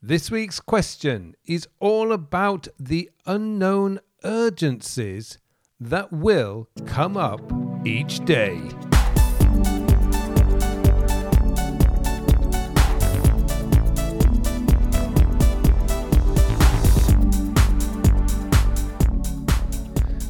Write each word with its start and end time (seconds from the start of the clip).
This 0.00 0.30
week's 0.30 0.60
question 0.60 1.34
is 1.44 1.66
all 1.80 2.12
about 2.12 2.68
the 2.78 3.10
unknown 3.26 3.98
urgencies 4.22 5.38
that 5.80 6.12
will 6.12 6.68
come 6.86 7.16
up 7.16 7.40
each 7.84 8.24
day. 8.24 8.60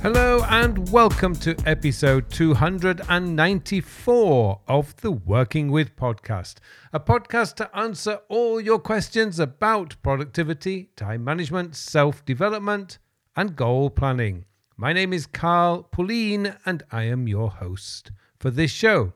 Hello 0.00 0.44
and 0.48 0.88
welcome 0.92 1.34
to 1.34 1.56
episode 1.66 2.30
294 2.30 4.60
of 4.68 4.94
the 5.00 5.10
Working 5.10 5.72
With 5.72 5.96
podcast, 5.96 6.58
a 6.92 7.00
podcast 7.00 7.56
to 7.56 7.76
answer 7.76 8.20
all 8.28 8.60
your 8.60 8.78
questions 8.78 9.40
about 9.40 9.96
productivity, 10.04 10.90
time 10.94 11.24
management, 11.24 11.74
self 11.74 12.24
development, 12.24 13.00
and 13.34 13.56
goal 13.56 13.90
planning. 13.90 14.44
My 14.76 14.92
name 14.92 15.12
is 15.12 15.26
Carl 15.26 15.82
Pullein 15.82 16.54
and 16.64 16.84
I 16.92 17.02
am 17.02 17.26
your 17.26 17.50
host 17.50 18.12
for 18.38 18.50
this 18.50 18.70
show. 18.70 19.14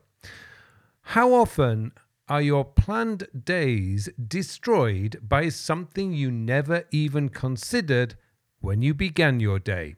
How 1.02 1.32
often 1.32 1.92
are 2.28 2.42
your 2.42 2.64
planned 2.64 3.28
days 3.44 4.08
destroyed 4.26 5.20
by 5.22 5.48
something 5.48 6.12
you 6.12 6.32
never 6.32 6.82
even 6.90 7.28
considered 7.28 8.16
when 8.60 8.82
you 8.82 8.94
began 8.94 9.38
your 9.38 9.60
day? 9.60 9.94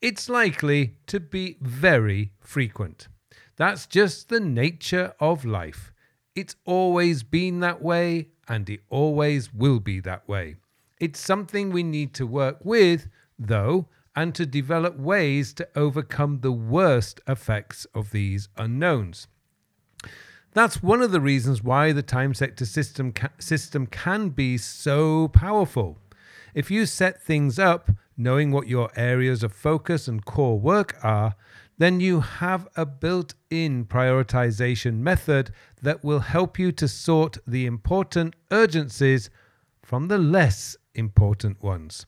It's 0.00 0.28
likely 0.28 0.96
to 1.06 1.20
be 1.20 1.56
very 1.60 2.32
frequent. 2.40 3.08
That's 3.56 3.86
just 3.86 4.28
the 4.28 4.40
nature 4.40 5.14
of 5.18 5.44
life. 5.44 5.92
It's 6.34 6.54
always 6.64 7.24
been 7.24 7.60
that 7.60 7.82
way, 7.82 8.28
and 8.48 8.70
it 8.70 8.80
always 8.88 9.52
will 9.52 9.80
be 9.80 9.98
that 10.00 10.28
way. 10.28 10.56
It's 11.00 11.20
something 11.20 11.70
we 11.70 11.82
need 11.82 12.14
to 12.14 12.26
work 12.26 12.58
with, 12.62 13.08
though, 13.38 13.88
and 14.14 14.34
to 14.34 14.46
develop 14.46 14.98
ways 14.98 15.52
to 15.54 15.68
overcome 15.74 16.40
the 16.40 16.52
worst 16.52 17.20
effects 17.26 17.86
of 17.94 18.10
these 18.10 18.48
unknowns. 18.56 19.26
That's 20.52 20.82
one 20.82 21.02
of 21.02 21.12
the 21.12 21.20
reasons 21.20 21.62
why 21.62 21.92
the 21.92 22.02
time 22.02 22.34
sector 22.34 22.66
system, 22.66 23.12
ca- 23.12 23.28
system 23.38 23.86
can 23.86 24.30
be 24.30 24.58
so 24.58 25.28
powerful. 25.28 25.98
If 26.54 26.70
you 26.70 26.86
set 26.86 27.22
things 27.22 27.58
up 27.58 27.90
knowing 28.18 28.50
what 28.50 28.66
your 28.66 28.90
areas 28.96 29.42
of 29.42 29.52
focus 29.52 30.08
and 30.08 30.24
core 30.24 30.58
work 30.58 30.96
are, 31.02 31.36
then 31.78 32.00
you 32.00 32.20
have 32.20 32.66
a 32.76 32.84
built 32.84 33.34
in 33.48 33.84
prioritization 33.86 34.98
method 34.98 35.52
that 35.80 36.02
will 36.02 36.18
help 36.18 36.58
you 36.58 36.72
to 36.72 36.88
sort 36.88 37.38
the 37.46 37.64
important 37.64 38.34
urgencies 38.50 39.30
from 39.82 40.08
the 40.08 40.18
less 40.18 40.76
important 40.94 41.62
ones. 41.62 42.04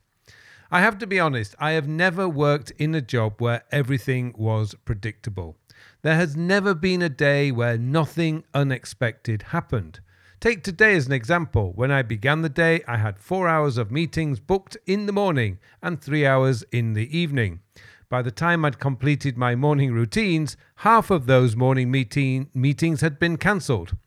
I 0.73 0.81
have 0.81 0.99
to 0.99 1.07
be 1.07 1.19
honest, 1.19 1.55
I 1.59 1.73
have 1.73 1.89
never 1.89 2.29
worked 2.29 2.73
in 2.73 2.95
a 2.95 3.01
job 3.01 3.41
where 3.41 3.63
everything 3.73 4.35
was 4.37 4.75
predictable. 4.85 5.57
There 6.03 6.17
has 6.17 6.37
never 6.37 6.75
been 6.75 7.03
a 7.03 7.09
day 7.09 7.51
where 7.51 7.79
nothing 7.79 8.45
unexpected 8.53 9.43
happened. 9.43 10.01
Take 10.41 10.63
today 10.65 10.97
as 10.97 11.07
an 11.07 11.13
example. 11.13 11.73
When 11.75 11.91
I 11.91 12.01
began 12.01 12.41
the 12.41 12.49
day, 12.49 12.81
I 12.89 12.97
had 12.97 13.19
four 13.19 13.47
hours 13.47 13.77
of 13.77 13.91
meetings 13.91 14.41
booked 14.41 14.75
in 14.87 15.05
the 15.05 15.13
morning 15.13 15.59
and 15.83 16.01
three 16.01 16.25
hours 16.25 16.65
in 16.73 16.95
the 16.95 17.15
evening. 17.15 17.61
By 18.09 18.23
the 18.23 18.31
time 18.31 18.65
I'd 18.65 18.79
completed 18.79 19.37
my 19.37 19.55
morning 19.55 19.93
routines, 19.93 20.57
half 20.77 21.11
of 21.11 21.27
those 21.27 21.57
morning 21.57 21.91
meeting, 21.91 22.49
meetings 22.55 23.03
had 23.03 23.19
been 23.19 23.37
cancelled. 23.37 23.99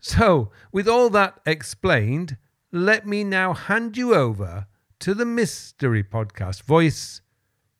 So, 0.00 0.50
with 0.72 0.88
all 0.88 1.10
that 1.10 1.38
explained, 1.44 2.38
let 2.72 3.06
me 3.06 3.22
now 3.22 3.52
hand 3.52 3.98
you 3.98 4.14
over 4.14 4.66
to 5.00 5.12
the 5.12 5.26
Mystery 5.26 6.02
Podcast 6.02 6.62
voice 6.62 7.20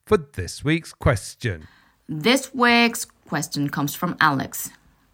for 0.04 0.18
this 0.18 0.62
week's 0.62 0.92
question. 0.92 1.68
This 2.06 2.52
week's 2.52 3.06
question 3.06 3.70
comes 3.70 3.94
from 3.94 4.14
Alex. 4.20 4.68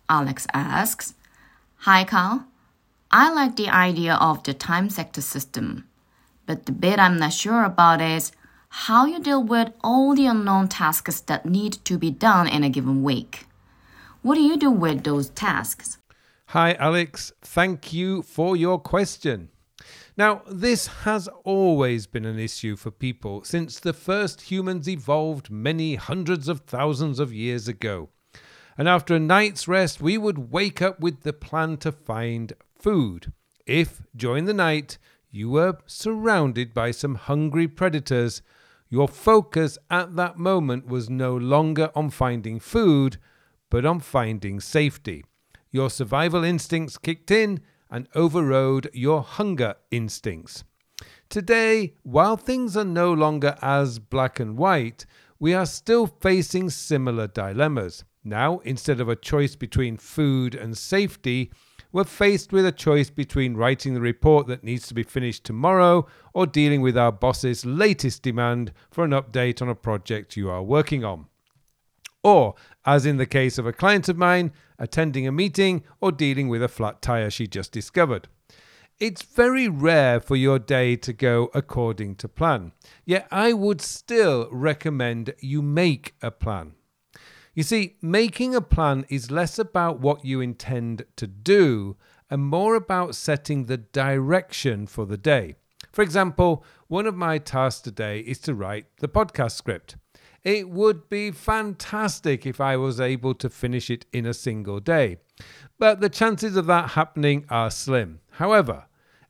Alex 0.09 0.49
asks 0.53 1.15
Hi, 1.85 2.03
Carl. 2.03 2.50
I 3.13 3.33
like 3.33 3.57
the 3.57 3.69
idea 3.69 4.15
of 4.15 4.45
the 4.45 4.55
time 4.55 4.89
sector 4.89 5.21
system, 5.21 5.89
but 6.47 6.67
the 6.67 6.73
bit 6.73 7.01
I'm 7.01 7.19
not 7.19 7.33
sure 7.33 7.65
about 7.65 8.01
is 8.01 8.31
how 8.69 9.05
you 9.05 9.19
deal 9.19 9.43
with 9.43 9.73
all 9.83 10.15
the 10.15 10.27
unknown 10.27 10.69
tasks 10.69 11.21
that 11.23 11.45
need 11.45 11.73
to 11.87 11.99
be 11.99 12.13
done 12.13 12.47
in 12.47 12.63
a 12.63 12.71
given 12.71 13.03
week. 13.03 13.47
What 14.23 14.37
do 14.37 14.43
you 14.43 14.57
do 14.57 14.71
with 14.71 15.03
those 15.03 15.31
tasks? 15.31 15.99
Hi, 16.47 16.75
Alex. 16.75 17.33
Thank 17.43 17.93
you 17.93 18.23
for 18.23 18.57
your 18.57 18.79
question. 18.79 19.49
Now, 20.17 20.43
this 20.49 20.87
has 21.05 21.29
always 21.43 22.07
been 22.07 22.25
an 22.25 22.39
issue 22.39 22.77
for 22.77 22.93
people 22.93 23.43
since 23.43 23.81
the 23.81 23.93
first 23.93 24.43
humans 24.43 24.89
evolved 24.89 25.51
many 25.51 25.97
hundreds 25.97 26.47
of 26.47 26.61
thousands 26.61 27.19
of 27.19 27.33
years 27.33 27.67
ago. 27.67 28.11
And 28.81 28.89
after 28.89 29.15
a 29.15 29.21
night's 29.21 29.69
rest, 29.69 30.01
we 30.01 30.17
would 30.17 30.51
wake 30.53 30.81
up 30.81 31.01
with 31.01 31.21
the 31.21 31.35
plan 31.35 31.77
to 31.85 31.93
find 31.93 32.55
food. 32.79 33.31
If, 33.67 34.01
during 34.17 34.47
the 34.47 34.55
night, 34.55 34.97
you 35.31 35.51
were 35.51 35.77
surrounded 35.85 36.73
by 36.73 36.93
some 36.93 37.17
hungry 37.17 37.69
predators, 37.69 38.41
your 38.89 39.07
focus 39.07 39.77
at 39.91 40.17
that 40.17 40.39
moment 40.39 40.87
was 40.87 41.11
no 41.11 41.37
longer 41.37 41.91
on 41.95 42.09
finding 42.09 42.59
food, 42.59 43.19
but 43.69 43.85
on 43.85 44.01
finding 44.01 44.61
safety. 44.61 45.27
Your 45.71 45.91
survival 45.91 46.43
instincts 46.43 46.97
kicked 46.97 47.31
in 47.31 47.61
and 47.91 48.09
overrode 48.15 48.89
your 48.95 49.21
hunger 49.21 49.75
instincts. 49.91 50.65
Today, 51.29 51.97
while 52.03 52.39
things 52.39 52.79
are 52.79 52.85
no 52.87 53.13
longer 53.13 53.59
as 53.61 53.99
black 53.99 54.41
and 54.41 54.57
white, 54.57 55.05
we 55.39 55.53
are 55.53 55.67
still 55.67 56.07
facing 56.07 56.71
similar 56.71 57.27
dilemmas. 57.27 58.05
Now, 58.23 58.59
instead 58.65 59.01
of 59.01 59.09
a 59.09 59.17
choice 59.17 59.57
between 59.57 59.97
food 59.97 60.55
and 60.55 60.77
safety, 60.77 61.51
we're 61.91 62.05
faced 62.05 62.53
with 62.53 62.67
a 62.67 62.73
choice 62.73 63.11
between 63.11 63.57
writing 63.57 63.95
the 63.95 64.01
report 64.01 64.47
that 64.47 64.63
needs 64.63 64.87
to 64.89 64.95
be 64.95 65.03
finished 65.03 65.45
tomorrow 65.45 66.07
or 66.35 66.47
dealing 66.47 66.83
with 66.83 66.97
our 66.99 67.11
boss's 67.11 67.65
latest 67.65 68.23
demand 68.23 68.73
for 68.91 69.05
an 69.05 69.11
update 69.11 69.63
on 69.63 69.69
a 69.69 69.75
project 69.75 70.37
you 70.37 70.51
are 70.51 70.63
working 70.63 71.05
on. 71.05 71.27
Or, 72.23 72.55
as 72.85 73.07
in 73.07 73.17
the 73.17 73.27
case 73.27 73.57
of 73.57 73.67
a 73.67 73.73
client 73.73 74.09
of 74.09 74.19
mine, 74.19 74.53
attending 74.79 75.27
a 75.27 75.33
meeting 75.33 75.83
or 76.01 76.13
dealing 76.13 76.49
with 76.49 76.63
a 76.63 76.69
flat 76.69 77.01
tire 77.01 77.31
she 77.31 77.47
just 77.47 77.73
discovered. 77.73 78.29
It's 78.99 79.23
very 79.23 79.67
rare 79.67 80.21
for 80.21 80.37
your 80.37 80.59
day 80.59 80.95
to 80.97 81.15
go 81.15 81.51
according 81.55 82.17
to 82.17 82.29
plan, 82.29 82.73
yet 83.07 83.27
I 83.31 83.55
would 83.55 83.81
still 83.81 84.47
recommend 84.53 85.33
you 85.41 85.63
make 85.63 86.15
a 86.21 86.31
plan. 86.31 86.75
You 87.53 87.65
see, 87.65 87.97
making 88.01 88.55
a 88.55 88.61
plan 88.61 89.05
is 89.09 89.31
less 89.31 89.59
about 89.59 89.99
what 89.99 90.25
you 90.25 90.41
intend 90.41 91.05
to 91.17 91.27
do 91.27 91.97
and 92.31 92.45
more 92.45 92.77
about 92.77 93.17
setting 93.17 93.65
the 93.65 93.77
direction 93.77 94.87
for 94.87 95.05
the 95.05 95.17
day. 95.17 95.57
For 95.91 96.03
example, 96.03 96.65
one 96.87 97.07
of 97.07 97.17
my 97.17 97.39
tasks 97.39 97.81
today 97.81 98.21
is 98.21 98.39
to 98.41 98.55
write 98.55 98.87
the 98.99 99.09
podcast 99.09 99.53
script. 99.53 99.97
It 100.45 100.71
would 100.71 101.09
be 101.09 101.33
fantastic 101.33 102.47
if 102.47 102.61
I 102.61 102.77
was 102.77 103.01
able 103.01 103.35
to 103.35 103.51
finish 103.51 103.91
it 103.91 104.07
in 104.13 104.27
a 104.27 104.33
single 104.33 104.79
day, 104.79 105.19
but 105.79 106.01
the 106.01 106.09
chances 106.09 106.57
of 106.57 106.67
that 106.67 106.91
happening 106.91 107.45
are 107.51 107.71
slim. 107.71 108.21
However, 108.33 108.85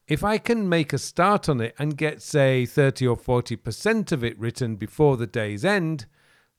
if 0.06 0.22
I 0.22 0.36
can 0.38 0.68
make 0.68 0.92
a 0.92 0.98
start 0.98 1.48
on 1.48 1.60
it 1.60 1.74
and 1.78 1.96
get, 1.96 2.20
say, 2.20 2.66
30 2.66 3.06
or 3.06 3.16
40% 3.16 4.12
of 4.12 4.22
it 4.22 4.38
written 4.38 4.76
before 4.76 5.16
the 5.16 5.26
day's 5.26 5.64
end, 5.64 6.06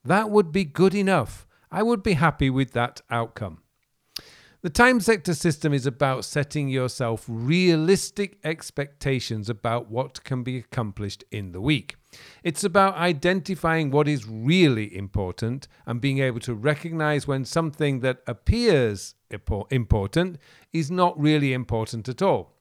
that 0.03 0.29
would 0.29 0.51
be 0.51 0.66
good 0.66 0.95
enough 0.95 1.45
I 1.71 1.83
would 1.83 2.03
be 2.03 2.13
happy 2.13 2.49
with 2.49 2.71
that 2.73 3.01
outcome. 3.09 3.59
The 4.61 4.69
time 4.69 4.99
sector 4.99 5.33
system 5.33 5.73
is 5.73 5.87
about 5.87 6.23
setting 6.23 6.69
yourself 6.69 7.25
realistic 7.27 8.37
expectations 8.43 9.49
about 9.49 9.89
what 9.89 10.23
can 10.23 10.43
be 10.43 10.57
accomplished 10.57 11.23
in 11.31 11.51
the 11.51 11.61
week. 11.61 11.96
It's 12.43 12.63
about 12.63 12.96
identifying 12.96 13.90
what 13.90 14.07
is 14.07 14.28
really 14.28 14.96
important 14.96 15.67
and 15.87 15.99
being 15.99 16.19
able 16.19 16.41
to 16.41 16.53
recognize 16.53 17.25
when 17.25 17.43
something 17.43 18.01
that 18.01 18.19
appears 18.28 19.16
important 19.72 20.37
is 20.73 20.91
not 20.91 21.19
really 21.19 21.53
important 21.53 22.07
at 22.07 22.22
all. 22.22 22.57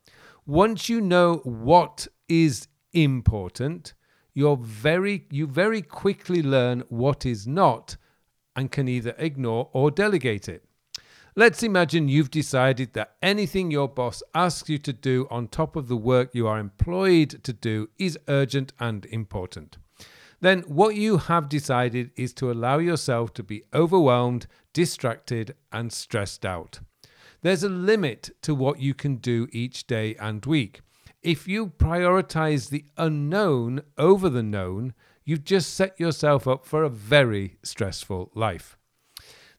Once 0.46 0.88
you 0.88 1.02
know 1.02 1.42
what 1.44 2.06
is 2.28 2.68
important, 2.94 3.92
you're 4.32 4.56
very 4.56 5.26
you 5.30 5.46
very 5.46 5.82
quickly 5.82 6.42
learn 6.42 6.82
what 6.88 7.26
is 7.26 7.46
not 7.46 7.96
and 8.60 8.70
can 8.70 8.88
either 8.88 9.14
ignore 9.16 9.70
or 9.72 9.90
delegate 9.90 10.46
it. 10.46 10.62
Let's 11.34 11.62
imagine 11.62 12.10
you've 12.10 12.30
decided 12.30 12.92
that 12.92 13.14
anything 13.22 13.70
your 13.70 13.88
boss 13.88 14.22
asks 14.34 14.68
you 14.68 14.76
to 14.76 14.92
do 14.92 15.26
on 15.30 15.48
top 15.48 15.76
of 15.76 15.88
the 15.88 15.96
work 15.96 16.34
you 16.34 16.46
are 16.46 16.58
employed 16.58 17.42
to 17.44 17.54
do 17.54 17.88
is 17.98 18.18
urgent 18.28 18.74
and 18.78 19.06
important. 19.06 19.78
Then, 20.40 20.60
what 20.62 20.94
you 20.94 21.16
have 21.16 21.48
decided 21.48 22.10
is 22.16 22.34
to 22.34 22.50
allow 22.50 22.76
yourself 22.76 23.32
to 23.34 23.42
be 23.42 23.64
overwhelmed, 23.72 24.46
distracted, 24.74 25.54
and 25.72 25.90
stressed 25.90 26.44
out. 26.44 26.80
There's 27.40 27.62
a 27.62 27.70
limit 27.70 28.28
to 28.42 28.54
what 28.54 28.78
you 28.78 28.92
can 28.92 29.16
do 29.16 29.48
each 29.52 29.86
day 29.86 30.16
and 30.16 30.44
week. 30.44 30.82
If 31.22 31.46
you 31.46 31.66
prioritize 31.66 32.70
the 32.70 32.86
unknown 32.96 33.82
over 33.98 34.30
the 34.30 34.42
known, 34.42 34.94
you've 35.22 35.44
just 35.44 35.74
set 35.74 36.00
yourself 36.00 36.48
up 36.48 36.64
for 36.64 36.82
a 36.82 36.88
very 36.88 37.58
stressful 37.62 38.30
life. 38.34 38.78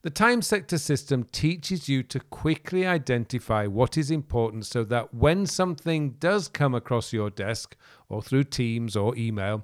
The 0.02 0.10
time 0.10 0.42
sector 0.42 0.80
system 0.80 1.24
teaches 1.24 1.88
you 1.88 2.02
to 2.02 2.20
quickly 2.20 2.88
identify 2.88 3.68
what 3.68 3.96
is 3.96 4.10
important 4.10 4.66
so 4.66 4.84
that 4.86 5.14
when 5.14 5.46
something 5.46 6.14
does 6.14 6.48
come 6.48 6.74
across 6.74 7.14
your 7.14 7.30
desk 7.30 7.76
or 8.10 8.24
through 8.24 8.46
Teams 8.46 8.96
or 8.96 9.16
email, 9.16 9.64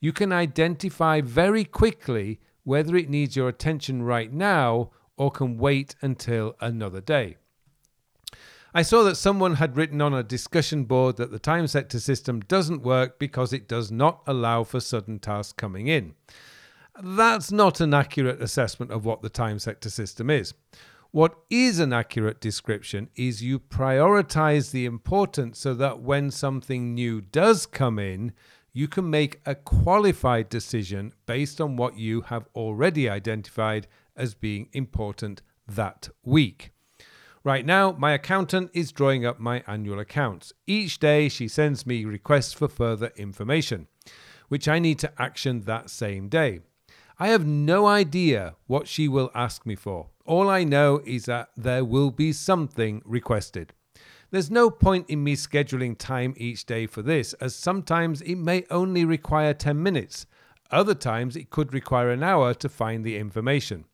you 0.00 0.12
can 0.12 0.32
identify 0.32 1.22
very 1.22 1.64
quickly 1.64 2.40
whether 2.64 2.94
it 2.94 3.08
needs 3.08 3.36
your 3.36 3.48
attention 3.48 4.02
right 4.02 4.30
now 4.30 4.90
or 5.16 5.30
can 5.30 5.56
wait 5.56 5.94
until 6.02 6.54
another 6.60 7.00
day. 7.00 7.38
I 8.74 8.82
saw 8.82 9.02
that 9.04 9.16
someone 9.16 9.54
had 9.54 9.76
written 9.76 10.02
on 10.02 10.12
a 10.12 10.22
discussion 10.22 10.84
board 10.84 11.16
that 11.16 11.30
the 11.30 11.38
time 11.38 11.66
sector 11.66 11.98
system 11.98 12.40
doesn't 12.40 12.82
work 12.82 13.18
because 13.18 13.54
it 13.54 13.66
does 13.66 13.90
not 13.90 14.22
allow 14.26 14.62
for 14.62 14.78
sudden 14.78 15.18
tasks 15.20 15.54
coming 15.54 15.86
in. 15.86 16.14
That's 17.02 17.50
not 17.50 17.80
an 17.80 17.94
accurate 17.94 18.42
assessment 18.42 18.90
of 18.90 19.06
what 19.06 19.22
the 19.22 19.30
time 19.30 19.58
sector 19.58 19.88
system 19.88 20.28
is. 20.28 20.52
What 21.12 21.38
is 21.48 21.78
an 21.78 21.94
accurate 21.94 22.40
description 22.40 23.08
is 23.16 23.42
you 23.42 23.58
prioritize 23.58 24.70
the 24.70 24.84
important 24.84 25.56
so 25.56 25.72
that 25.74 26.00
when 26.00 26.30
something 26.30 26.94
new 26.94 27.22
does 27.22 27.64
come 27.64 27.98
in, 27.98 28.32
you 28.74 28.86
can 28.86 29.08
make 29.08 29.40
a 29.46 29.54
qualified 29.54 30.50
decision 30.50 31.14
based 31.24 31.58
on 31.58 31.76
what 31.76 31.96
you 31.96 32.20
have 32.22 32.46
already 32.54 33.08
identified 33.08 33.86
as 34.14 34.34
being 34.34 34.68
important 34.74 35.40
that 35.66 36.10
week. 36.22 36.72
Right 37.44 37.64
now, 37.64 37.92
my 37.92 38.12
accountant 38.12 38.70
is 38.74 38.92
drawing 38.92 39.24
up 39.24 39.38
my 39.38 39.62
annual 39.66 40.00
accounts. 40.00 40.52
Each 40.66 40.98
day, 40.98 41.28
she 41.28 41.46
sends 41.48 41.86
me 41.86 42.04
requests 42.04 42.52
for 42.52 42.68
further 42.68 43.12
information, 43.16 43.86
which 44.48 44.66
I 44.66 44.78
need 44.78 44.98
to 45.00 45.12
action 45.18 45.62
that 45.62 45.88
same 45.90 46.28
day. 46.28 46.60
I 47.18 47.28
have 47.28 47.46
no 47.46 47.86
idea 47.86 48.54
what 48.66 48.88
she 48.88 49.08
will 49.08 49.30
ask 49.34 49.66
me 49.66 49.76
for. 49.76 50.08
All 50.24 50.48
I 50.48 50.64
know 50.64 51.00
is 51.04 51.24
that 51.24 51.50
there 51.56 51.84
will 51.84 52.10
be 52.10 52.32
something 52.32 53.02
requested. 53.04 53.72
There's 54.30 54.50
no 54.50 54.68
point 54.68 55.08
in 55.08 55.24
me 55.24 55.36
scheduling 55.36 55.96
time 55.96 56.34
each 56.36 56.66
day 56.66 56.86
for 56.86 57.02
this, 57.02 57.32
as 57.34 57.54
sometimes 57.54 58.20
it 58.20 58.36
may 58.36 58.64
only 58.70 59.04
require 59.04 59.54
10 59.54 59.82
minutes. 59.82 60.26
Other 60.70 60.94
times 60.94 61.34
it 61.34 61.50
could 61.50 61.72
require 61.72 62.10
an 62.10 62.22
hour 62.22 62.52
to 62.54 62.68
find 62.68 63.04
the 63.04 63.16
information. 63.16 63.86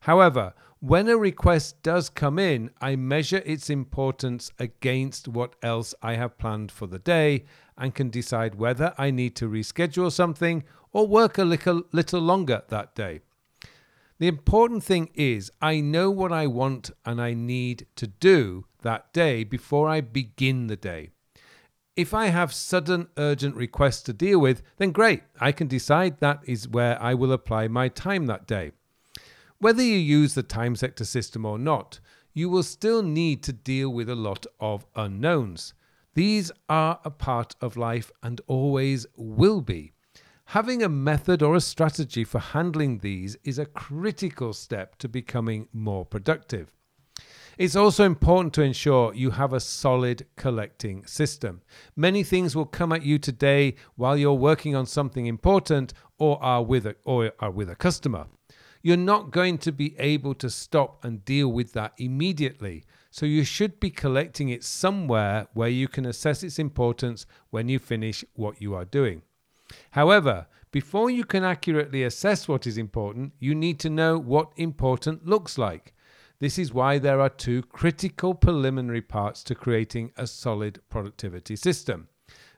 However, 0.00 0.54
when 0.80 1.08
a 1.08 1.16
request 1.16 1.82
does 1.82 2.08
come 2.08 2.38
in, 2.38 2.70
I 2.80 2.96
measure 2.96 3.42
its 3.44 3.68
importance 3.68 4.50
against 4.58 5.28
what 5.28 5.54
else 5.62 5.94
I 6.02 6.14
have 6.14 6.38
planned 6.38 6.72
for 6.72 6.86
the 6.86 6.98
day 6.98 7.44
and 7.76 7.94
can 7.94 8.08
decide 8.08 8.54
whether 8.54 8.94
I 8.96 9.10
need 9.10 9.36
to 9.36 9.48
reschedule 9.48 10.10
something 10.10 10.64
or 10.92 11.06
work 11.06 11.36
a 11.36 11.44
little, 11.44 11.82
little 11.92 12.20
longer 12.22 12.62
that 12.68 12.94
day. 12.94 13.20
The 14.18 14.28
important 14.28 14.82
thing 14.82 15.10
is, 15.14 15.50
I 15.60 15.80
know 15.80 16.10
what 16.10 16.32
I 16.32 16.46
want 16.46 16.90
and 17.04 17.20
I 17.20 17.34
need 17.34 17.86
to 17.96 18.06
do 18.06 18.64
that 18.82 19.12
day 19.12 19.44
before 19.44 19.88
I 19.88 20.00
begin 20.00 20.66
the 20.66 20.76
day. 20.76 21.10
If 21.94 22.14
I 22.14 22.26
have 22.26 22.54
sudden 22.54 23.08
urgent 23.18 23.54
requests 23.54 24.02
to 24.04 24.14
deal 24.14 24.38
with, 24.38 24.62
then 24.78 24.92
great, 24.92 25.24
I 25.38 25.52
can 25.52 25.68
decide 25.68 26.20
that 26.20 26.40
is 26.44 26.68
where 26.68 27.00
I 27.02 27.12
will 27.12 27.32
apply 27.32 27.68
my 27.68 27.88
time 27.88 28.26
that 28.26 28.46
day. 28.46 28.72
Whether 29.60 29.82
you 29.82 29.98
use 29.98 30.32
the 30.32 30.42
time 30.42 30.74
sector 30.74 31.04
system 31.04 31.44
or 31.44 31.58
not, 31.58 32.00
you 32.32 32.48
will 32.48 32.62
still 32.62 33.02
need 33.02 33.42
to 33.42 33.52
deal 33.52 33.90
with 33.90 34.08
a 34.08 34.14
lot 34.14 34.46
of 34.58 34.86
unknowns. 34.96 35.74
These 36.14 36.50
are 36.70 36.98
a 37.04 37.10
part 37.10 37.56
of 37.60 37.76
life 37.76 38.10
and 38.22 38.40
always 38.46 39.06
will 39.16 39.60
be. 39.60 39.92
Having 40.46 40.82
a 40.82 40.88
method 40.88 41.42
or 41.42 41.56
a 41.56 41.60
strategy 41.60 42.24
for 42.24 42.38
handling 42.38 43.00
these 43.00 43.36
is 43.44 43.58
a 43.58 43.66
critical 43.66 44.54
step 44.54 44.96
to 44.96 45.10
becoming 45.10 45.68
more 45.74 46.06
productive. 46.06 46.72
It's 47.58 47.76
also 47.76 48.06
important 48.06 48.54
to 48.54 48.62
ensure 48.62 49.12
you 49.12 49.32
have 49.32 49.52
a 49.52 49.60
solid 49.60 50.26
collecting 50.36 51.04
system. 51.04 51.60
Many 51.94 52.22
things 52.22 52.56
will 52.56 52.64
come 52.64 52.94
at 52.94 53.02
you 53.02 53.18
today 53.18 53.74
while 53.96 54.16
you're 54.16 54.32
working 54.32 54.74
on 54.74 54.86
something 54.86 55.26
important 55.26 55.92
or 56.18 56.42
are 56.42 56.62
with 56.62 56.86
a, 56.86 56.96
or 57.04 57.32
are 57.40 57.50
with 57.50 57.68
a 57.68 57.76
customer 57.76 58.26
you're 58.82 58.96
not 58.96 59.30
going 59.30 59.58
to 59.58 59.72
be 59.72 59.94
able 59.98 60.34
to 60.34 60.50
stop 60.50 61.04
and 61.04 61.24
deal 61.24 61.48
with 61.48 61.72
that 61.74 61.92
immediately. 61.98 62.84
So 63.10 63.26
you 63.26 63.44
should 63.44 63.80
be 63.80 63.90
collecting 63.90 64.48
it 64.48 64.64
somewhere 64.64 65.48
where 65.52 65.68
you 65.68 65.88
can 65.88 66.06
assess 66.06 66.42
its 66.42 66.58
importance 66.58 67.26
when 67.50 67.68
you 67.68 67.78
finish 67.78 68.24
what 68.34 68.62
you 68.62 68.74
are 68.74 68.84
doing. 68.84 69.22
However, 69.90 70.46
before 70.72 71.10
you 71.10 71.24
can 71.24 71.42
accurately 71.42 72.04
assess 72.04 72.46
what 72.46 72.66
is 72.66 72.78
important, 72.78 73.32
you 73.40 73.54
need 73.54 73.80
to 73.80 73.90
know 73.90 74.18
what 74.18 74.52
important 74.56 75.26
looks 75.26 75.58
like. 75.58 75.92
This 76.38 76.58
is 76.58 76.72
why 76.72 76.98
there 76.98 77.20
are 77.20 77.28
two 77.28 77.62
critical 77.62 78.34
preliminary 78.34 79.02
parts 79.02 79.42
to 79.44 79.54
creating 79.54 80.12
a 80.16 80.26
solid 80.26 80.80
productivity 80.88 81.56
system. 81.56 82.08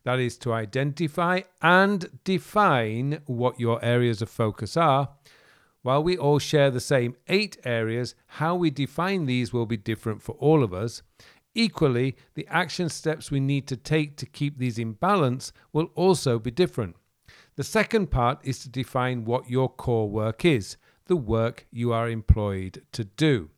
That 0.04 0.20
is 0.20 0.36
to 0.38 0.52
identify 0.52 1.40
and 1.62 2.20
define 2.22 3.22
what 3.26 3.58
your 3.58 3.82
areas 3.84 4.20
of 4.20 4.28
focus 4.28 4.76
are, 4.76 5.08
while 5.82 6.02
we 6.02 6.16
all 6.16 6.38
share 6.38 6.70
the 6.70 6.80
same 6.80 7.16
eight 7.28 7.56
areas, 7.64 8.14
how 8.26 8.54
we 8.54 8.70
define 8.70 9.26
these 9.26 9.52
will 9.52 9.66
be 9.66 9.76
different 9.76 10.22
for 10.22 10.32
all 10.36 10.62
of 10.62 10.72
us. 10.72 11.02
Equally, 11.54 12.16
the 12.34 12.46
action 12.48 12.88
steps 12.88 13.30
we 13.30 13.40
need 13.40 13.66
to 13.68 13.76
take 13.76 14.16
to 14.16 14.26
keep 14.26 14.58
these 14.58 14.78
in 14.78 14.92
balance 14.92 15.52
will 15.72 15.90
also 15.94 16.38
be 16.38 16.50
different. 16.50 16.96
The 17.56 17.64
second 17.64 18.10
part 18.10 18.38
is 18.42 18.58
to 18.60 18.70
define 18.70 19.24
what 19.24 19.50
your 19.50 19.68
core 19.68 20.08
work 20.08 20.44
is, 20.44 20.76
the 21.06 21.16
work 21.16 21.66
you 21.70 21.92
are 21.92 22.08
employed 22.08 22.82
to 22.92 23.04
do. 23.04 23.50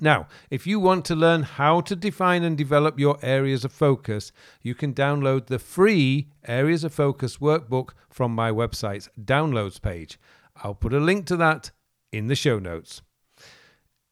Now, 0.00 0.26
if 0.50 0.66
you 0.66 0.80
want 0.80 1.04
to 1.04 1.14
learn 1.14 1.44
how 1.44 1.80
to 1.82 1.94
define 1.94 2.42
and 2.42 2.58
develop 2.58 2.98
your 2.98 3.18
areas 3.22 3.64
of 3.64 3.70
focus, 3.70 4.32
you 4.60 4.74
can 4.74 4.94
download 4.94 5.46
the 5.46 5.60
free 5.60 6.28
Areas 6.44 6.82
of 6.82 6.92
Focus 6.92 7.36
workbook 7.36 7.90
from 8.10 8.34
my 8.34 8.50
website's 8.50 9.08
downloads 9.22 9.80
page. 9.80 10.18
I'll 10.56 10.74
put 10.74 10.92
a 10.92 11.00
link 11.00 11.26
to 11.26 11.36
that 11.36 11.70
in 12.12 12.26
the 12.26 12.34
show 12.34 12.58
notes. 12.58 13.02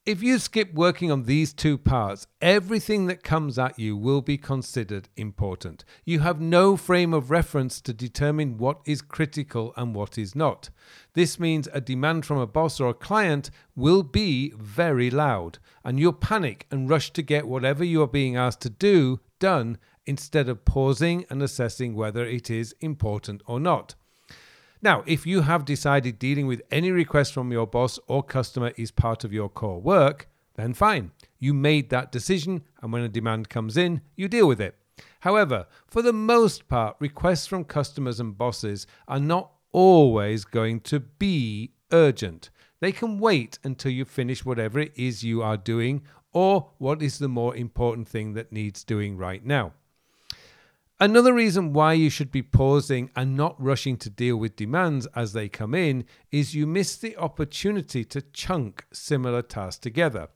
If 0.06 0.22
you 0.22 0.38
skip 0.38 0.72
working 0.72 1.12
on 1.12 1.24
these 1.24 1.52
two 1.52 1.76
parts, 1.76 2.26
everything 2.40 3.06
that 3.06 3.22
comes 3.22 3.58
at 3.58 3.78
you 3.78 3.98
will 3.98 4.22
be 4.22 4.38
considered 4.38 5.10
important. 5.14 5.84
You 6.06 6.20
have 6.20 6.40
no 6.40 6.78
frame 6.78 7.12
of 7.12 7.30
reference 7.30 7.82
to 7.82 7.92
determine 7.92 8.56
what 8.56 8.80
is 8.86 9.02
critical 9.02 9.74
and 9.76 9.94
what 9.94 10.16
is 10.16 10.34
not. 10.34 10.70
This 11.12 11.38
means 11.38 11.68
a 11.72 11.82
demand 11.82 12.24
from 12.24 12.38
a 12.38 12.46
boss 12.46 12.80
or 12.80 12.88
a 12.88 12.94
client 12.94 13.50
will 13.76 14.02
be 14.02 14.54
very 14.56 15.10
loud, 15.10 15.58
and 15.84 16.00
you'll 16.00 16.14
panic 16.14 16.66
and 16.70 16.88
rush 16.88 17.12
to 17.12 17.22
get 17.22 17.46
whatever 17.46 17.84
you 17.84 18.02
are 18.02 18.08
being 18.08 18.36
asked 18.36 18.62
to 18.62 18.70
do 18.70 19.20
done 19.38 19.76
instead 20.06 20.48
of 20.48 20.64
pausing 20.64 21.26
and 21.28 21.42
assessing 21.42 21.94
whether 21.94 22.24
it 22.24 22.48
is 22.48 22.74
important 22.80 23.42
or 23.46 23.60
not. 23.60 23.94
Now, 24.82 25.02
if 25.06 25.26
you 25.26 25.42
have 25.42 25.66
decided 25.66 26.18
dealing 26.18 26.46
with 26.46 26.62
any 26.70 26.90
request 26.90 27.34
from 27.34 27.52
your 27.52 27.66
boss 27.66 27.98
or 28.06 28.22
customer 28.22 28.72
is 28.76 28.90
part 28.90 29.24
of 29.24 29.32
your 29.32 29.50
core 29.50 29.80
work, 29.80 30.28
then 30.54 30.72
fine. 30.72 31.12
You 31.38 31.52
made 31.52 31.90
that 31.90 32.10
decision, 32.10 32.62
and 32.80 32.92
when 32.92 33.02
a 33.02 33.08
demand 33.08 33.50
comes 33.50 33.76
in, 33.76 34.00
you 34.16 34.26
deal 34.26 34.48
with 34.48 34.60
it. 34.60 34.76
However, 35.20 35.66
for 35.86 36.00
the 36.00 36.14
most 36.14 36.66
part, 36.66 36.96
requests 36.98 37.46
from 37.46 37.64
customers 37.64 38.20
and 38.20 38.36
bosses 38.36 38.86
are 39.06 39.20
not 39.20 39.52
always 39.72 40.44
going 40.44 40.80
to 40.80 41.00
be 41.00 41.72
urgent. 41.92 42.50
They 42.80 42.92
can 42.92 43.18
wait 43.18 43.58
until 43.62 43.92
you 43.92 44.06
finish 44.06 44.44
whatever 44.44 44.80
it 44.80 44.92
is 44.96 45.22
you 45.22 45.42
are 45.42 45.58
doing 45.58 46.02
or 46.32 46.70
what 46.78 47.02
is 47.02 47.18
the 47.18 47.28
more 47.28 47.54
important 47.54 48.08
thing 48.08 48.32
that 48.34 48.52
needs 48.52 48.84
doing 48.84 49.16
right 49.16 49.44
now. 49.44 49.74
Another 51.02 51.32
reason 51.32 51.72
why 51.72 51.94
you 51.94 52.10
should 52.10 52.30
be 52.30 52.42
pausing 52.42 53.10
and 53.16 53.34
not 53.34 53.58
rushing 53.58 53.96
to 53.96 54.10
deal 54.10 54.36
with 54.36 54.54
demands 54.54 55.06
as 55.16 55.32
they 55.32 55.48
come 55.48 55.74
in 55.74 56.04
is 56.30 56.54
you 56.54 56.66
miss 56.66 56.94
the 56.98 57.16
opportunity 57.16 58.04
to 58.04 58.20
chunk 58.20 58.84
similar 58.92 59.40
tasks 59.40 59.78
together. 59.78 60.28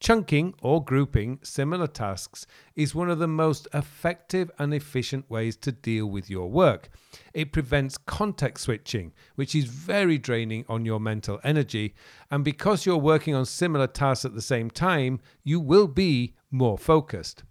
Chunking 0.00 0.54
or 0.62 0.82
grouping 0.82 1.38
similar 1.42 1.86
tasks 1.86 2.46
is 2.74 2.94
one 2.94 3.10
of 3.10 3.18
the 3.18 3.28
most 3.28 3.68
effective 3.74 4.50
and 4.58 4.72
efficient 4.72 5.28
ways 5.30 5.54
to 5.58 5.70
deal 5.70 6.06
with 6.06 6.30
your 6.30 6.50
work. 6.50 6.88
It 7.34 7.52
prevents 7.52 7.98
context 7.98 8.64
switching, 8.64 9.12
which 9.34 9.54
is 9.54 9.66
very 9.66 10.16
draining 10.16 10.64
on 10.66 10.86
your 10.86 11.00
mental 11.00 11.40
energy. 11.44 11.94
And 12.30 12.42
because 12.42 12.86
you're 12.86 12.96
working 12.96 13.34
on 13.34 13.44
similar 13.44 13.86
tasks 13.86 14.24
at 14.24 14.34
the 14.34 14.40
same 14.40 14.70
time, 14.70 15.20
you 15.44 15.60
will 15.60 15.88
be 15.88 16.36
more 16.50 16.78
focused. 16.78 17.42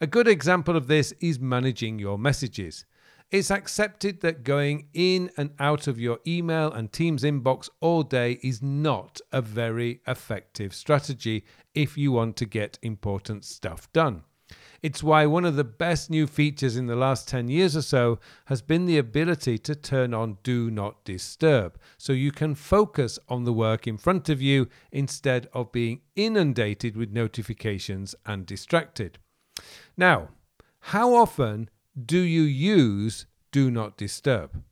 A 0.00 0.06
good 0.06 0.28
example 0.28 0.76
of 0.76 0.86
this 0.86 1.12
is 1.18 1.40
managing 1.40 1.98
your 1.98 2.18
messages. 2.18 2.84
It's 3.32 3.50
accepted 3.50 4.20
that 4.20 4.44
going 4.44 4.86
in 4.94 5.28
and 5.36 5.50
out 5.58 5.88
of 5.88 5.98
your 5.98 6.20
email 6.24 6.70
and 6.70 6.92
Teams 6.92 7.24
inbox 7.24 7.68
all 7.80 8.04
day 8.04 8.38
is 8.40 8.62
not 8.62 9.20
a 9.32 9.42
very 9.42 10.00
effective 10.06 10.72
strategy 10.72 11.44
if 11.74 11.98
you 11.98 12.12
want 12.12 12.36
to 12.36 12.46
get 12.46 12.78
important 12.80 13.44
stuff 13.44 13.92
done. 13.92 14.22
It's 14.82 15.02
why 15.02 15.26
one 15.26 15.44
of 15.44 15.56
the 15.56 15.64
best 15.64 16.10
new 16.10 16.28
features 16.28 16.76
in 16.76 16.86
the 16.86 16.94
last 16.94 17.26
10 17.26 17.48
years 17.48 17.76
or 17.76 17.82
so 17.82 18.20
has 18.44 18.62
been 18.62 18.86
the 18.86 18.98
ability 18.98 19.58
to 19.58 19.74
turn 19.74 20.14
on 20.14 20.38
Do 20.44 20.70
Not 20.70 21.04
Disturb, 21.04 21.76
so 21.96 22.12
you 22.12 22.30
can 22.30 22.54
focus 22.54 23.18
on 23.28 23.42
the 23.42 23.52
work 23.52 23.88
in 23.88 23.98
front 23.98 24.28
of 24.28 24.40
you 24.40 24.68
instead 24.92 25.48
of 25.52 25.72
being 25.72 26.02
inundated 26.14 26.96
with 26.96 27.10
notifications 27.10 28.14
and 28.24 28.46
distracted. 28.46 29.18
Now, 29.98 30.28
how 30.78 31.12
often 31.12 31.68
do 32.00 32.20
you 32.20 32.42
use 32.42 33.26
Do 33.50 33.68
Not 33.68 33.96
Disturb? 33.96 34.62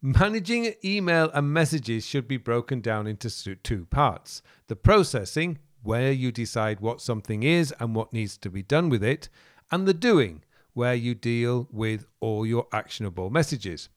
Managing 0.00 0.72
email 0.82 1.30
and 1.34 1.52
messages 1.52 2.06
should 2.06 2.26
be 2.26 2.38
broken 2.38 2.80
down 2.80 3.06
into 3.06 3.28
two 3.56 3.84
parts 3.84 4.40
the 4.68 4.76
processing, 4.76 5.58
where 5.82 6.10
you 6.10 6.32
decide 6.32 6.80
what 6.80 7.02
something 7.02 7.42
is 7.42 7.74
and 7.78 7.94
what 7.94 8.14
needs 8.14 8.38
to 8.38 8.48
be 8.48 8.62
done 8.62 8.88
with 8.88 9.04
it, 9.04 9.28
and 9.70 9.86
the 9.86 9.92
doing, 9.92 10.42
where 10.72 10.94
you 10.94 11.14
deal 11.14 11.68
with 11.70 12.06
all 12.20 12.46
your 12.46 12.66
actionable 12.72 13.28
messages. 13.28 13.90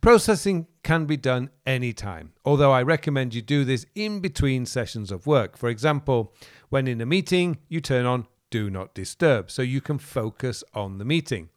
Processing 0.00 0.66
can 0.82 1.04
be 1.04 1.16
done 1.18 1.50
anytime, 1.66 2.32
although 2.44 2.72
I 2.72 2.82
recommend 2.82 3.34
you 3.34 3.42
do 3.42 3.64
this 3.64 3.84
in 3.94 4.20
between 4.20 4.64
sessions 4.64 5.10
of 5.10 5.26
work. 5.26 5.58
For 5.58 5.68
example, 5.68 6.32
when 6.70 6.86
in 6.86 7.02
a 7.02 7.06
meeting, 7.06 7.58
you 7.68 7.80
turn 7.82 8.06
on 8.06 8.26
Do 8.50 8.70
Not 8.70 8.94
Disturb 8.94 9.50
so 9.50 9.62
you 9.62 9.80
can 9.80 9.98
focus 9.98 10.62
on 10.74 10.98
the 10.98 11.04
meeting. 11.04 11.50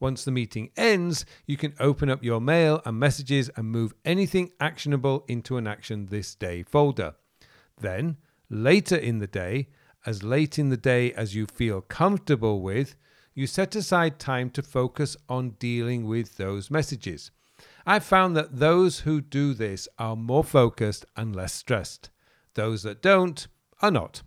Once 0.00 0.24
the 0.24 0.30
meeting 0.30 0.70
ends, 0.76 1.24
you 1.46 1.56
can 1.56 1.72
open 1.80 2.10
up 2.10 2.22
your 2.22 2.40
mail 2.40 2.82
and 2.84 2.98
messages 2.98 3.48
and 3.56 3.66
move 3.66 3.94
anything 4.04 4.50
actionable 4.60 5.24
into 5.28 5.56
an 5.56 5.66
Action 5.66 6.06
This 6.06 6.34
Day 6.34 6.62
folder. 6.62 7.14
Then, 7.80 8.18
later 8.50 8.96
in 8.96 9.18
the 9.18 9.26
day, 9.26 9.68
as 10.04 10.22
late 10.22 10.58
in 10.58 10.68
the 10.68 10.76
day 10.76 11.12
as 11.12 11.34
you 11.34 11.46
feel 11.46 11.80
comfortable 11.80 12.60
with, 12.60 12.96
you 13.34 13.46
set 13.46 13.74
aside 13.74 14.18
time 14.18 14.50
to 14.50 14.62
focus 14.62 15.16
on 15.28 15.50
dealing 15.58 16.06
with 16.06 16.36
those 16.36 16.70
messages. 16.70 17.30
I've 17.86 18.04
found 18.04 18.36
that 18.36 18.58
those 18.58 19.00
who 19.00 19.20
do 19.20 19.54
this 19.54 19.88
are 19.98 20.16
more 20.16 20.44
focused 20.44 21.06
and 21.16 21.34
less 21.34 21.52
stressed. 21.52 22.10
Those 22.54 22.82
that 22.82 23.02
don't 23.02 23.46
are 23.80 23.90
not. 23.90 24.22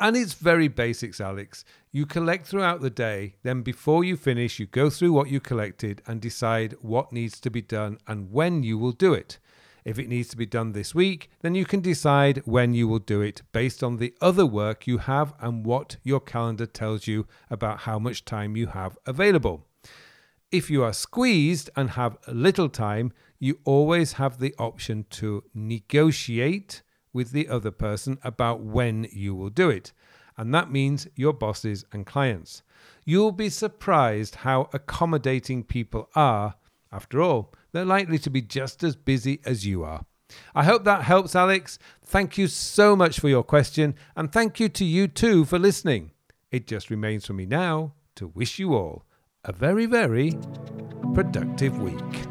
And 0.00 0.16
it's 0.16 0.32
very 0.32 0.68
basics, 0.68 1.20
Alex. 1.20 1.62
You 1.92 2.06
collect 2.06 2.46
throughout 2.46 2.80
the 2.80 2.88
day, 2.88 3.34
then 3.42 3.60
before 3.60 4.02
you 4.02 4.16
finish, 4.16 4.58
you 4.58 4.64
go 4.64 4.88
through 4.88 5.12
what 5.12 5.28
you 5.28 5.40
collected 5.40 6.00
and 6.06 6.22
decide 6.22 6.74
what 6.80 7.12
needs 7.12 7.38
to 7.40 7.50
be 7.50 7.60
done 7.60 7.98
and 8.06 8.32
when 8.32 8.62
you 8.62 8.78
will 8.78 8.92
do 8.92 9.12
it. 9.12 9.38
If 9.84 9.98
it 9.98 10.08
needs 10.08 10.28
to 10.30 10.38
be 10.38 10.46
done 10.46 10.72
this 10.72 10.94
week, 10.94 11.28
then 11.42 11.54
you 11.54 11.66
can 11.66 11.80
decide 11.80 12.40
when 12.46 12.72
you 12.72 12.88
will 12.88 12.98
do 12.98 13.20
it 13.20 13.42
based 13.52 13.82
on 13.82 13.98
the 13.98 14.14
other 14.22 14.46
work 14.46 14.86
you 14.86 14.98
have 14.98 15.34
and 15.38 15.66
what 15.66 15.98
your 16.02 16.20
calendar 16.20 16.66
tells 16.66 17.06
you 17.06 17.26
about 17.50 17.80
how 17.80 17.98
much 17.98 18.24
time 18.24 18.56
you 18.56 18.68
have 18.68 18.96
available. 19.04 19.66
If 20.50 20.70
you 20.70 20.82
are 20.82 20.94
squeezed 20.94 21.68
and 21.76 21.90
have 21.90 22.16
little 22.26 22.70
time, 22.70 23.12
you 23.38 23.58
always 23.64 24.14
have 24.14 24.38
the 24.38 24.54
option 24.58 25.04
to 25.10 25.44
negotiate 25.52 26.80
with 27.12 27.32
the 27.32 27.48
other 27.48 27.70
person 27.70 28.18
about 28.22 28.60
when 28.60 29.06
you 29.12 29.34
will 29.34 29.50
do 29.50 29.70
it. 29.70 29.92
And 30.36 30.54
that 30.54 30.70
means 30.70 31.06
your 31.16 31.32
bosses 31.32 31.84
and 31.92 32.06
clients. 32.06 32.62
You'll 33.04 33.32
be 33.32 33.50
surprised 33.50 34.36
how 34.36 34.70
accommodating 34.72 35.64
people 35.64 36.08
are. 36.14 36.54
After 36.92 37.20
all, 37.20 37.52
they're 37.72 37.84
likely 37.84 38.18
to 38.18 38.30
be 38.30 38.42
just 38.42 38.82
as 38.82 38.96
busy 38.96 39.40
as 39.44 39.66
you 39.66 39.84
are. 39.84 40.04
I 40.54 40.64
hope 40.64 40.84
that 40.84 41.02
helps, 41.02 41.34
Alex. 41.34 41.78
Thank 42.04 42.38
you 42.38 42.46
so 42.46 42.94
much 42.94 43.18
for 43.20 43.28
your 43.28 43.42
question, 43.42 43.94
and 44.16 44.32
thank 44.32 44.60
you 44.60 44.68
to 44.70 44.84
you 44.84 45.08
too 45.08 45.44
for 45.44 45.58
listening. 45.58 46.12
It 46.50 46.66
just 46.66 46.90
remains 46.90 47.26
for 47.26 47.32
me 47.32 47.46
now 47.46 47.94
to 48.16 48.28
wish 48.28 48.58
you 48.58 48.74
all 48.74 49.04
a 49.44 49.52
very, 49.52 49.86
very 49.86 50.32
productive 51.14 51.78
week. 51.80 52.29